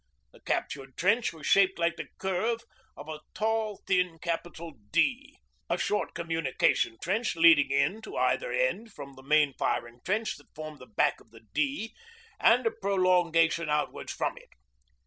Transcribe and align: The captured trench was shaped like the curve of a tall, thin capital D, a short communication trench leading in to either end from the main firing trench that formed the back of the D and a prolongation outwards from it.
The 0.31 0.39
captured 0.39 0.97
trench 0.97 1.31
was 1.31 1.45
shaped 1.45 1.77
like 1.77 1.95
the 1.95 2.07
curve 2.17 2.61
of 2.97 3.07
a 3.07 3.19
tall, 3.35 3.83
thin 3.85 4.17
capital 4.17 4.73
D, 4.89 5.37
a 5.69 5.77
short 5.77 6.15
communication 6.15 6.97
trench 7.03 7.35
leading 7.35 7.69
in 7.69 8.01
to 8.01 8.17
either 8.17 8.51
end 8.51 8.91
from 8.91 9.13
the 9.13 9.21
main 9.21 9.53
firing 9.59 9.99
trench 10.03 10.37
that 10.37 10.55
formed 10.55 10.79
the 10.79 10.87
back 10.87 11.21
of 11.21 11.29
the 11.29 11.41
D 11.53 11.93
and 12.39 12.65
a 12.65 12.71
prolongation 12.71 13.69
outwards 13.69 14.11
from 14.11 14.39
it. 14.39 14.49